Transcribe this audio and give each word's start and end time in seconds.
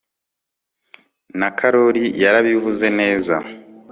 na 1.39 1.49
karori 1.57 2.03
yarabivuze 2.23 2.87
neza 2.99 3.35